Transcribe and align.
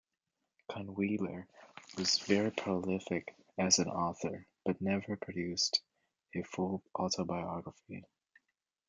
Kahnweiler 0.67 1.45
was 1.95 2.17
very 2.17 2.49
prolific 2.51 3.35
as 3.59 3.77
an 3.77 3.87
author, 3.87 4.47
but 4.65 4.81
never 4.81 5.15
produced 5.15 5.79
a 6.33 6.41
full 6.41 6.81
autobiography. 6.97 8.05